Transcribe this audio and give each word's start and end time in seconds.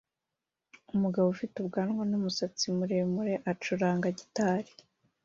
Umugabo 0.95 1.25
ufite 1.29 1.55
ubwanwa 1.57 2.01
numusatsi 2.09 2.65
muremure 2.77 3.33
acuranga 3.51 4.07
gitari 4.19 4.71